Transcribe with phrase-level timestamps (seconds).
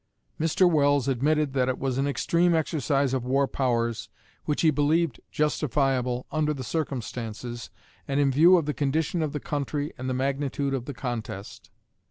[0.39, 0.67] Mr.
[0.67, 4.09] Welles admitted that it was "an extreme exercise of war powers"
[4.45, 7.69] which he believed justifiable "under the circumstances,
[8.07, 11.69] and in view of the condition of the country and the magnitude of the contest.